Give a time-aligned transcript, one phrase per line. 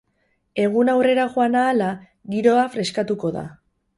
[0.61, 1.91] Eguna aurrera joan ahala,
[2.37, 3.47] giroa freskatuko da.